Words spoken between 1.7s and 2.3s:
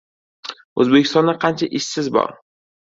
ishsiz